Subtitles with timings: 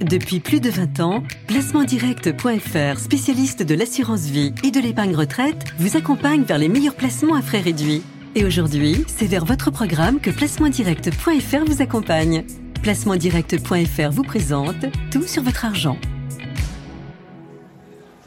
[0.00, 5.96] Depuis plus de 20 ans, placementdirect.fr, spécialiste de l'assurance vie et de l'épargne retraite, vous
[5.96, 8.02] accompagne vers les meilleurs placements à frais réduits.
[8.34, 12.44] Et aujourd'hui, c'est vers votre programme que placementdirect.fr vous accompagne.
[12.82, 15.96] Placementdirect.fr vous présente tout sur votre argent.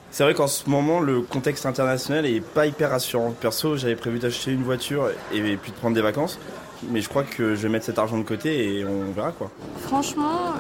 [0.10, 3.32] C'est vrai qu'en ce moment, le contexte international est pas hyper rassurant.
[3.40, 6.40] Perso, j'avais prévu d'acheter une voiture et puis de prendre des vacances.
[6.92, 9.52] Mais je crois que je vais mettre cet argent de côté et on verra quoi.
[9.82, 10.54] Franchement,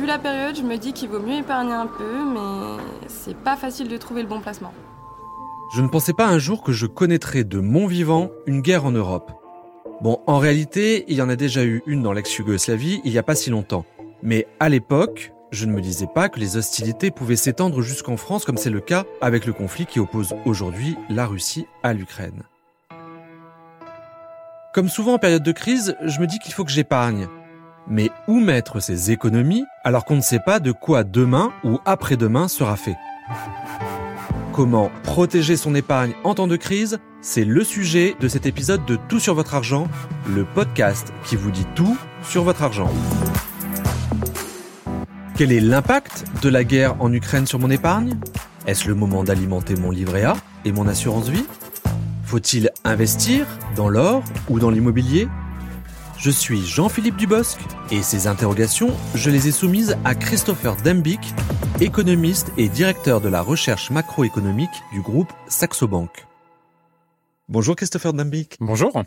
[0.00, 3.56] vu la période, je me dis qu'il vaut mieux épargner un peu, mais c'est pas
[3.56, 4.72] facile de trouver le bon placement.
[5.74, 8.92] Je ne pensais pas un jour que je connaîtrais de mon vivant une guerre en
[8.92, 9.30] Europe.
[10.00, 13.22] Bon, en réalité, il y en a déjà eu une dans l'ex-Yougoslavie il n'y a
[13.22, 13.84] pas si longtemps.
[14.22, 18.46] Mais à l'époque, je ne me disais pas que les hostilités pouvaient s'étendre jusqu'en France
[18.46, 22.44] comme c'est le cas avec le conflit qui oppose aujourd'hui la Russie à l'Ukraine.
[24.72, 27.28] Comme souvent en période de crise, je me dis qu'il faut que j'épargne.
[27.88, 32.48] Mais où mettre ces économies alors qu'on ne sait pas de quoi demain ou après-demain
[32.48, 32.96] sera fait?
[34.52, 36.98] Comment protéger son épargne en temps de crise?
[37.22, 39.88] C'est le sujet de cet épisode de Tout sur votre argent,
[40.28, 42.90] le podcast qui vous dit tout sur votre argent.
[45.36, 48.18] Quel est l'impact de la guerre en Ukraine sur mon épargne?
[48.66, 51.46] Est-ce le moment d'alimenter mon livret A et mon assurance vie?
[52.24, 55.28] Faut-il investir dans l'or ou dans l'immobilier?
[56.20, 57.58] Je suis Jean-Philippe Dubosc
[57.90, 61.32] et ces interrogations, je les ai soumises à Christopher Dembick,
[61.80, 66.29] économiste et directeur de la recherche macroéconomique du groupe Saxo Bank.
[67.52, 68.58] Bonjour Christopher Dembick.
[68.60, 69.02] Bonjour.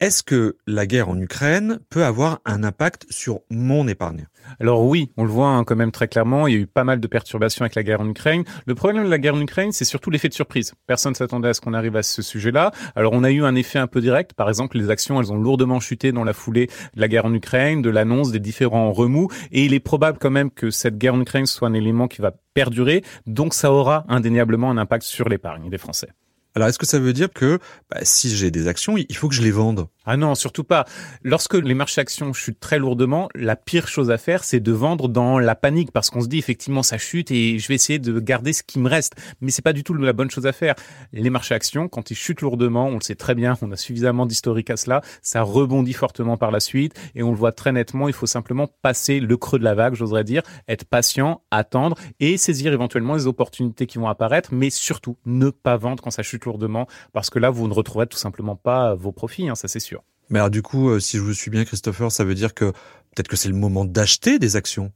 [0.00, 4.26] Est-ce que la guerre en Ukraine peut avoir un impact sur mon épargne?
[4.60, 6.84] Alors oui, on le voit hein, quand même très clairement, il y a eu pas
[6.84, 8.44] mal de perturbations avec la guerre en Ukraine.
[8.66, 10.74] Le problème de la guerre en Ukraine, c'est surtout l'effet de surprise.
[10.86, 12.70] Personne ne s'attendait à ce qu'on arrive à ce sujet-là.
[12.96, 15.38] Alors on a eu un effet un peu direct, par exemple les actions, elles ont
[15.38, 19.28] lourdement chuté dans la foulée de la guerre en Ukraine, de l'annonce des différents remous,
[19.52, 22.20] et il est probable quand même que cette guerre en Ukraine soit un élément qui
[22.20, 26.08] va perdurer, donc ça aura indéniablement un impact sur l'épargne des Français.
[26.56, 27.58] Alors, est-ce que ça veut dire que
[27.90, 29.88] bah, si j'ai des actions, il faut que je les vende?
[30.06, 30.86] Ah non, surtout pas.
[31.22, 35.08] Lorsque les marchés actions chutent très lourdement, la pire chose à faire, c'est de vendre
[35.08, 38.18] dans la panique parce qu'on se dit effectivement ça chute et je vais essayer de
[38.20, 39.16] garder ce qui me reste.
[39.40, 40.76] Mais c'est pas du tout la bonne chose à faire.
[41.12, 44.24] Les marchés actions, quand ils chutent lourdement, on le sait très bien, on a suffisamment
[44.24, 48.06] d'historique à cela, ça rebondit fortement par la suite et on le voit très nettement.
[48.06, 52.38] Il faut simplement passer le creux de la vague, j'oserais dire, être patient, attendre et
[52.38, 56.45] saisir éventuellement les opportunités qui vont apparaître, mais surtout ne pas vendre quand ça chute
[56.46, 59.80] lourdement, parce que là, vous ne retrouverez tout simplement pas vos profits, hein, ça c'est
[59.80, 60.02] sûr.
[60.30, 62.72] Mais alors du coup, euh, si je vous suis bien, Christopher, ça veut dire que
[63.14, 64.92] peut-être que c'est le moment d'acheter des actions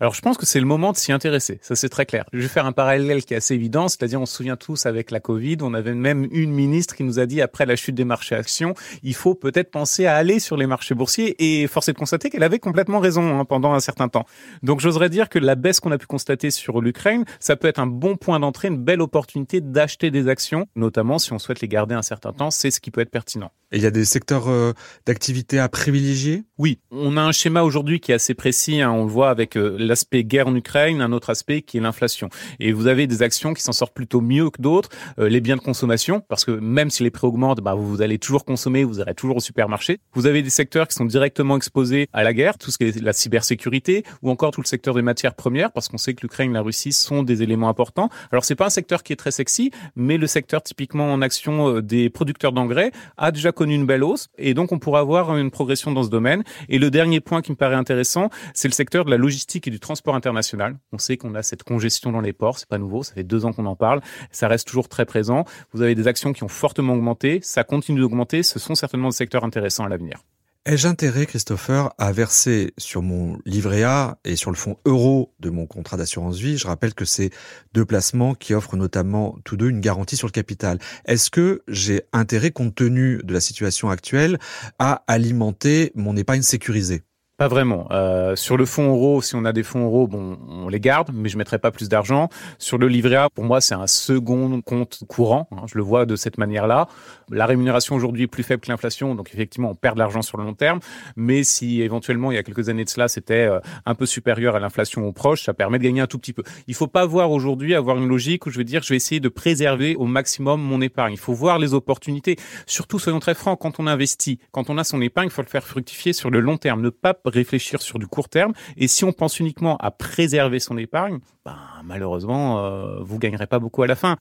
[0.00, 2.24] alors je pense que c'est le moment de s'y intéresser, ça c'est très clair.
[2.32, 5.10] Je vais faire un parallèle qui est assez évident, c'est-à-dire on se souvient tous avec
[5.10, 8.04] la Covid, on avait même une ministre qui nous a dit après la chute des
[8.04, 11.92] marchés actions, il faut peut-être penser à aller sur les marchés boursiers et force est
[11.92, 14.24] de constater qu'elle avait complètement raison hein, pendant un certain temps.
[14.62, 17.80] Donc j'oserais dire que la baisse qu'on a pu constater sur l'Ukraine, ça peut être
[17.80, 21.68] un bon point d'entrée, une belle opportunité d'acheter des actions, notamment si on souhaite les
[21.68, 23.50] garder un certain temps, c'est ce qui peut être pertinent.
[23.72, 24.74] Et il y a des secteurs euh,
[25.06, 26.44] d'activité à privilégier?
[26.58, 29.56] Oui, on a un schéma aujourd'hui qui est assez précis, hein, on le voit avec
[29.56, 32.28] euh, l'aspect guerre en Ukraine, un autre aspect qui est l'inflation.
[32.60, 35.56] Et vous avez des actions qui s'en sortent plutôt mieux que d'autres, euh, les biens
[35.56, 39.00] de consommation, parce que même si les prix augmentent, bah, vous allez toujours consommer, vous
[39.00, 40.00] irez toujours au supermarché.
[40.12, 43.00] Vous avez des secteurs qui sont directement exposés à la guerre, tout ce qui est
[43.00, 46.50] la cybersécurité, ou encore tout le secteur des matières premières, parce qu'on sait que l'Ukraine
[46.50, 48.10] et la Russie sont des éléments importants.
[48.32, 51.80] Alors c'est pas un secteur qui est très sexy, mais le secteur typiquement en action
[51.80, 55.92] des producteurs d'engrais a déjà une belle hausse et donc on pourra avoir une progression
[55.92, 56.42] dans ce domaine.
[56.68, 59.70] Et le dernier point qui me paraît intéressant, c'est le secteur de la logistique et
[59.70, 60.76] du transport international.
[60.92, 63.44] On sait qu'on a cette congestion dans les ports, c'est pas nouveau, ça fait deux
[63.44, 64.00] ans qu'on en parle,
[64.30, 65.44] ça reste toujours très présent.
[65.72, 69.16] Vous avez des actions qui ont fortement augmenté, ça continue d'augmenter, ce sont certainement des
[69.16, 70.18] secteurs intéressants à l'avenir.
[70.64, 75.50] Ai-je intérêt, Christopher, à verser sur mon livret A et sur le fonds euro de
[75.50, 76.56] mon contrat d'assurance vie?
[76.56, 77.30] Je rappelle que c'est
[77.74, 80.78] deux placements qui offrent notamment tous deux une garantie sur le capital.
[81.04, 84.38] Est-ce que j'ai intérêt, compte tenu de la situation actuelle,
[84.78, 87.02] à alimenter mon épargne sécurisée?
[87.42, 87.88] Pas vraiment.
[87.90, 91.10] Euh, sur le fonds euro, si on a des fonds euros, bon, on les garde,
[91.12, 92.28] mais je mettrai pas plus d'argent.
[92.60, 95.48] Sur le livret A, pour moi, c'est un second compte courant.
[95.50, 96.86] Hein, je le vois de cette manière-là.
[97.32, 100.38] La rémunération aujourd'hui est plus faible que l'inflation, donc effectivement, on perd de l'argent sur
[100.38, 100.78] le long terme.
[101.16, 104.54] Mais si éventuellement, il y a quelques années de cela, c'était euh, un peu supérieur
[104.54, 106.44] à l'inflation ou proche, ça permet de gagner un tout petit peu.
[106.68, 109.18] Il faut pas voir aujourd'hui avoir une logique où je vais dire, je vais essayer
[109.18, 111.14] de préserver au maximum mon épargne.
[111.14, 112.36] Il faut voir les opportunités.
[112.66, 115.48] Surtout, soyons très francs, quand on investit, quand on a son épargne, il faut le
[115.48, 116.82] faire fructifier sur le long terme.
[116.82, 118.52] Ne pas réfléchir sur du court terme.
[118.76, 123.58] Et si on pense uniquement à préserver son épargne, ben, malheureusement, euh, vous gagnerez pas
[123.58, 124.16] beaucoup à la fin.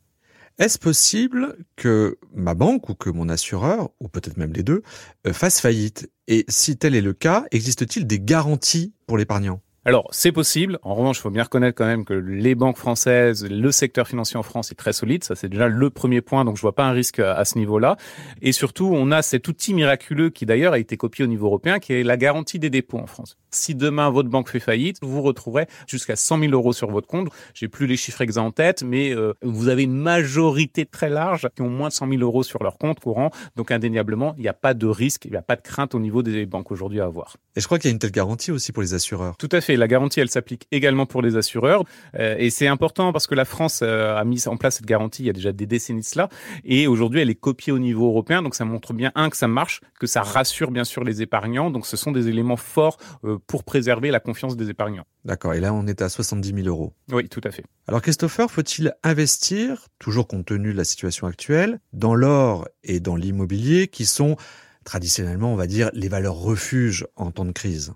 [0.60, 4.84] Est-ce possible que ma banque ou que mon assureur, ou peut-être même les deux,
[5.26, 6.12] euh, fasse faillite?
[6.28, 9.62] Et si tel est le cas, existe-t-il des garanties pour l'épargnant?
[9.84, 10.78] Alors, c'est possible.
[10.84, 14.38] En revanche, il faut bien reconnaître quand même que les banques françaises, le secteur financier
[14.38, 15.24] en France est très solide.
[15.24, 16.46] Ça, c'est déjà le premier point.
[16.46, 17.98] Donc, je vois pas un risque à ce niveau-là.
[18.44, 21.80] Et surtout, on a cet outil miraculeux qui d'ailleurs a été copié au niveau européen,
[21.80, 23.38] qui est la garantie des dépôts en France.
[23.54, 27.28] Si demain votre banque fait faillite, vous retrouverez jusqu'à 100 000 euros sur votre compte.
[27.54, 31.50] J'ai plus les chiffres exacts en tête, mais euh, vous avez une majorité très large
[31.54, 33.30] qui ont moins de 100 000 euros sur leur compte courant.
[33.58, 36.00] Donc indéniablement, il n'y a pas de risque, il n'y a pas de crainte au
[36.00, 37.36] niveau des banques aujourd'hui à avoir.
[37.58, 39.36] Et je crois qu'il y a une telle garantie aussi pour les assureurs.
[39.36, 39.76] Tout à fait.
[39.76, 41.84] La garantie, elle s'applique également pour les assureurs.
[42.18, 45.24] Euh, et c'est important parce que la France euh, a mis en place cette garantie
[45.24, 46.30] il y a déjà des décennies de cela.
[46.64, 48.42] Et aujourd'hui, elle est copiée au niveau européen.
[48.42, 51.70] Donc ça montre bien, un, que ça marche, que ça rassure bien sûr les épargnants.
[51.70, 52.98] Donc ce sont des éléments forts
[53.48, 55.06] pour préserver la confiance des épargnants.
[55.26, 56.94] D'accord, et là on est à 70 000 euros.
[57.12, 57.64] Oui, tout à fait.
[57.88, 63.16] Alors Christopher, faut-il investir, toujours compte tenu de la situation actuelle, dans l'or et dans
[63.16, 64.36] l'immobilier qui sont
[64.84, 67.94] traditionnellement, on va dire, les valeurs refuges en temps de crise?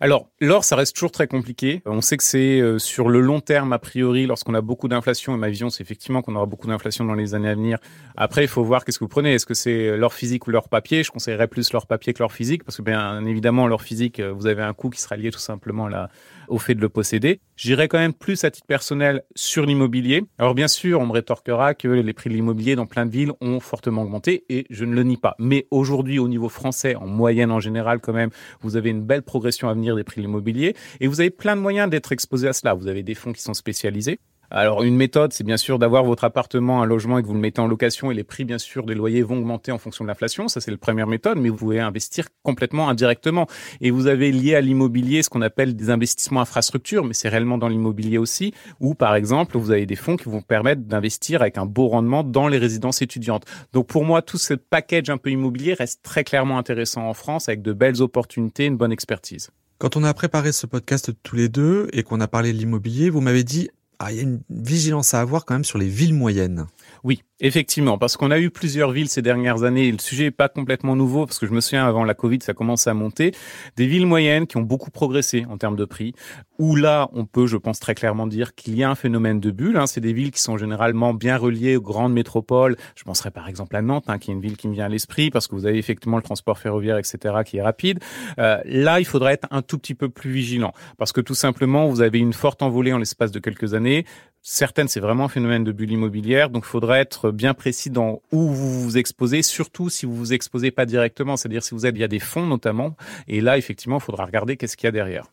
[0.00, 1.82] Alors, l'or, ça reste toujours très compliqué.
[1.84, 5.34] On sait que c'est euh, sur le long terme, a priori, lorsqu'on a beaucoup d'inflation,
[5.34, 7.78] et ma vision, c'est effectivement qu'on aura beaucoup d'inflation dans les années à venir.
[8.16, 9.34] Après, il faut voir qu'est-ce que vous prenez.
[9.34, 11.02] Est-ce que c'est l'or physique ou l'or papier?
[11.02, 14.32] Je conseillerais plus l'or papier que l'or physique, parce que bien évidemment, l'or physique, euh,
[14.32, 16.10] vous avez un coût qui sera lié tout simplement là
[16.46, 17.40] au fait de le posséder.
[17.56, 20.24] J'irai quand même plus à titre personnel sur l'immobilier.
[20.38, 23.32] Alors bien sûr, on me rétorquera que les prix de l'immobilier dans plein de villes
[23.40, 25.34] ont fortement augmenté et je ne le nie pas.
[25.38, 28.30] Mais aujourd'hui, au niveau français, en moyenne en général quand même,
[28.60, 31.56] vous avez une belle progression à venir des prix de l'immobilier et vous avez plein
[31.56, 32.74] de moyens d'être exposé à cela.
[32.74, 34.18] Vous avez des fonds qui sont spécialisés.
[34.50, 37.40] Alors une méthode, c'est bien sûr d'avoir votre appartement, un logement et que vous le
[37.40, 40.08] mettez en location et les prix bien sûr des loyers vont augmenter en fonction de
[40.08, 40.48] l'inflation.
[40.48, 43.46] Ça c'est la première méthode, mais vous pouvez investir complètement indirectement.
[43.82, 47.58] Et vous avez lié à l'immobilier ce qu'on appelle des investissements infrastructures, mais c'est réellement
[47.58, 51.58] dans l'immobilier aussi, où par exemple vous avez des fonds qui vous permettent d'investir avec
[51.58, 53.44] un beau rendement dans les résidences étudiantes.
[53.74, 57.50] Donc pour moi, tout ce package un peu immobilier reste très clairement intéressant en France
[57.50, 59.50] avec de belles opportunités, une bonne expertise.
[59.78, 63.10] Quand on a préparé ce podcast tous les deux et qu'on a parlé de l'immobilier,
[63.10, 63.70] vous m'avez dit
[64.00, 66.66] ah, il y a une vigilance à avoir quand même sur les villes moyennes.
[67.04, 69.90] Oui, effectivement, parce qu'on a eu plusieurs villes ces dernières années.
[69.92, 72.54] Le sujet est pas complètement nouveau, parce que je me souviens avant la Covid, ça
[72.54, 73.32] commence à monter.
[73.76, 76.14] Des villes moyennes qui ont beaucoup progressé en termes de prix,
[76.58, 79.50] où là, on peut, je pense très clairement dire qu'il y a un phénomène de
[79.50, 79.76] bulle.
[79.76, 79.86] Hein.
[79.86, 82.76] C'est des villes qui sont généralement bien reliées aux grandes métropoles.
[82.96, 84.88] Je penserais par exemple à Nantes, hein, qui est une ville qui me vient à
[84.88, 88.00] l'esprit, parce que vous avez effectivement le transport ferroviaire, etc., qui est rapide.
[88.38, 91.86] Euh, là, il faudrait être un tout petit peu plus vigilant, parce que tout simplement,
[91.88, 94.04] vous avez une forte envolée en l'espace de quelques années.
[94.42, 98.22] Certaines, c'est vraiment un phénomène de bulle immobilière, donc il faudrait être bien précis dans
[98.32, 101.96] où vous vous exposez, surtout si vous vous exposez pas directement, c'est-à-dire si vous êtes,
[101.96, 102.96] il y a des fonds notamment,
[103.26, 105.26] et là, effectivement, il faudra regarder qu'est-ce qu'il y a derrière.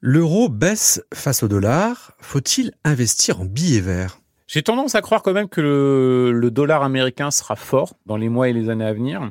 [0.00, 2.12] L'euro baisse face au dollar.
[2.20, 4.20] Faut-il investir en billets verts?
[4.46, 8.28] J'ai tendance à croire quand même que le, le, dollar américain sera fort dans les
[8.28, 9.30] mois et les années à venir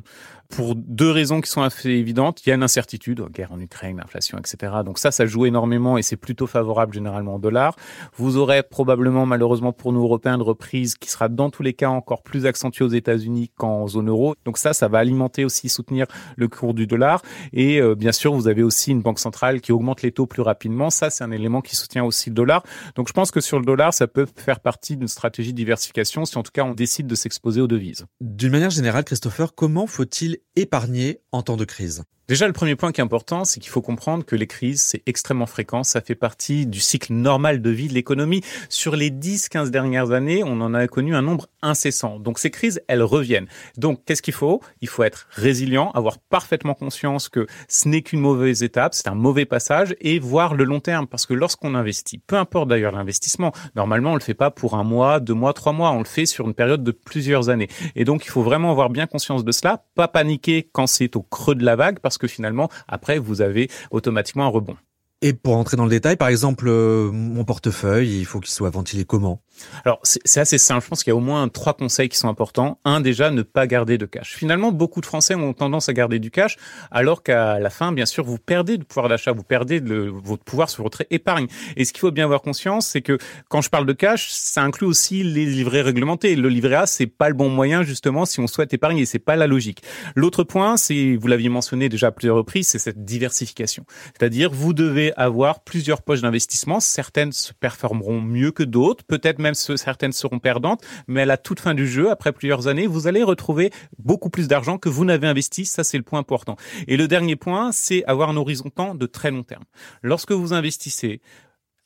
[0.50, 2.44] pour deux raisons qui sont assez évidentes.
[2.44, 4.72] Il y a une incertitude, guerre en Ukraine, inflation, etc.
[4.84, 7.76] Donc ça, ça joue énormément et c'est plutôt favorable généralement en dollars.
[8.16, 11.88] Vous aurez probablement, malheureusement pour nous Européens, une reprise qui sera dans tous les cas
[11.88, 14.34] encore plus accentuée aux États-Unis qu'en zone euro.
[14.44, 16.06] Donc ça, ça va alimenter aussi, soutenir
[16.36, 17.22] le cours du dollar.
[17.52, 20.42] Et euh, bien sûr, vous avez aussi une banque centrale qui augmente les taux plus
[20.42, 20.90] rapidement.
[20.90, 22.64] Ça, c'est un élément qui soutient aussi le dollar.
[22.96, 26.24] Donc je pense que sur le dollar, ça peut faire partie d'une stratégie de diversification
[26.24, 28.06] si en tout cas on décide de s'exposer aux devises.
[28.20, 32.92] D'une manière générale, Christopher, comment faut-il épargner en temps de crise Déjà, le premier point
[32.92, 35.82] qui est important, c'est qu'il faut comprendre que les crises, c'est extrêmement fréquent.
[35.82, 38.44] Ça fait partie du cycle normal de vie de l'économie.
[38.68, 42.20] Sur les 10-15 dernières années, on en a connu un nombre incessant.
[42.20, 43.48] Donc, ces crises, elles reviennent.
[43.78, 44.60] Donc, qu'est-ce qu'il faut?
[44.80, 49.16] Il faut être résilient, avoir parfaitement conscience que ce n'est qu'une mauvaise étape, c'est un
[49.16, 51.08] mauvais passage et voir le long terme.
[51.08, 54.84] Parce que lorsqu'on investit, peu importe d'ailleurs l'investissement, normalement, on le fait pas pour un
[54.84, 55.90] mois, deux mois, trois mois.
[55.90, 57.68] On le fait sur une période de plusieurs années.
[57.96, 61.22] Et donc, il faut vraiment avoir bien conscience de cela, pas paniquer quand c'est au
[61.22, 64.76] creux de la vague parce que finalement, après, vous avez automatiquement un rebond.
[65.22, 68.70] Et pour entrer dans le détail, par exemple, euh, mon portefeuille, il faut qu'il soit
[68.70, 69.42] ventilé comment?
[69.84, 70.84] Alors, c'est assez simple.
[70.84, 72.78] Je pense qu'il y a au moins trois conseils qui sont importants.
[72.84, 74.34] Un, déjà, ne pas garder de cash.
[74.34, 76.56] Finalement, beaucoup de Français ont tendance à garder du cash,
[76.90, 80.44] alors qu'à la fin, bien sûr, vous perdez de pouvoir d'achat, vous perdez de votre
[80.44, 81.46] pouvoir sur votre épargne.
[81.76, 84.62] Et ce qu'il faut bien avoir conscience, c'est que quand je parle de cash, ça
[84.62, 86.36] inclut aussi les livrets réglementés.
[86.36, 89.06] Le livret A, c'est pas le bon moyen, justement, si on souhaite épargner.
[89.06, 89.82] C'est pas la logique.
[90.14, 93.84] L'autre point, c'est, vous l'aviez mentionné déjà à plusieurs reprises, c'est cette diversification.
[94.18, 96.80] C'est-à-dire, vous devez avoir plusieurs poches d'investissement.
[96.80, 101.60] Certaines se performeront mieux que d'autres, peut-être même certaines seront perdantes, mais à la toute
[101.60, 105.26] fin du jeu, après plusieurs années, vous allez retrouver beaucoup plus d'argent que vous n'avez
[105.26, 105.64] investi.
[105.64, 106.56] Ça, c'est le point important.
[106.88, 109.64] Et le dernier point, c'est avoir un horizon temps de très long terme.
[110.02, 111.20] Lorsque vous investissez,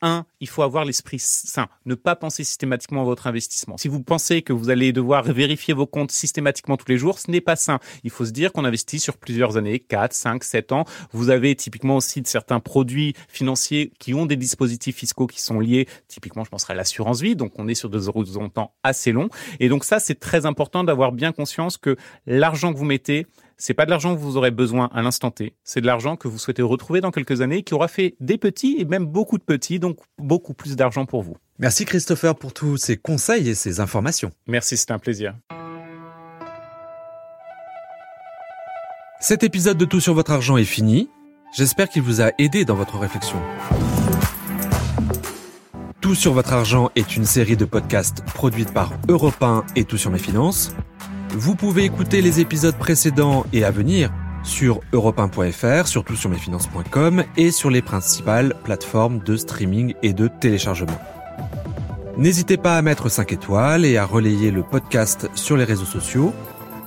[0.05, 1.67] un, il faut avoir l'esprit sain.
[1.85, 3.77] Ne pas penser systématiquement à votre investissement.
[3.77, 7.29] Si vous pensez que vous allez devoir vérifier vos comptes systématiquement tous les jours, ce
[7.31, 7.79] n'est pas sain.
[8.03, 10.85] Il faut se dire qu'on investit sur plusieurs années, 4, 5, 7 ans.
[11.11, 15.59] Vous avez typiquement aussi de certains produits financiers qui ont des dispositifs fiscaux qui sont
[15.59, 15.87] liés.
[16.07, 17.35] Typiquement, je penserai à l'assurance vie.
[17.35, 18.51] Donc, on est sur des horizons
[18.83, 19.29] assez longs.
[19.59, 21.95] Et donc, ça, c'est très important d'avoir bien conscience que
[22.25, 25.55] l'argent que vous mettez, c'est pas de l'argent que vous aurez besoin à l'instant T,
[25.63, 28.75] c'est de l'argent que vous souhaitez retrouver dans quelques années qui aura fait des petits
[28.79, 31.37] et même beaucoup de petits, donc beaucoup plus d'argent pour vous.
[31.57, 34.31] Merci Christopher pour tous ces conseils et ces informations.
[34.47, 35.35] Merci, c'est un plaisir.
[39.21, 41.09] Cet épisode de Tout sur votre argent est fini.
[41.55, 43.41] J'espère qu'il vous a aidé dans votre réflexion.
[46.01, 49.97] Tout sur votre argent est une série de podcasts produite par Europe 1 et Tout
[49.97, 50.75] sur mes finances.
[51.37, 54.09] Vous pouvez écouter les épisodes précédents et à venir
[54.43, 60.97] sur europe1.fr, surtout sur mesfinances.com et sur les principales plateformes de streaming et de téléchargement.
[62.17, 66.33] N'hésitez pas à mettre 5 étoiles et à relayer le podcast sur les réseaux sociaux.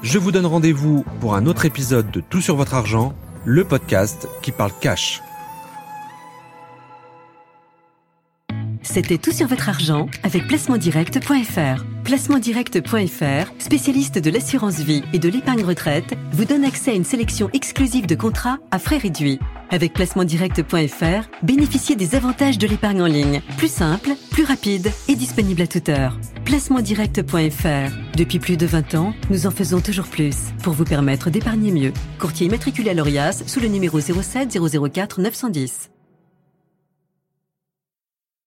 [0.00, 3.12] Je vous donne rendez-vous pour un autre épisode de Tout sur votre argent,
[3.44, 5.20] le podcast qui parle cash.
[8.90, 11.84] C'était tout sur votre argent avec placementdirect.fr.
[12.04, 17.50] Placementdirect.fr, spécialiste de l'assurance vie et de l'épargne retraite, vous donne accès à une sélection
[17.52, 19.38] exclusive de contrats à frais réduits.
[19.70, 25.60] Avec placementdirect.fr, bénéficiez des avantages de l'épargne en ligne, plus simple, plus rapide et disponible
[25.60, 26.18] à toute heure.
[26.46, 27.94] Placementdirect.fr.
[28.16, 31.92] Depuis plus de 20 ans, nous en faisons toujours plus pour vous permettre d'épargner mieux.
[32.18, 35.90] Courtier immatriculé à l'ORIAS sous le numéro 07 004 910.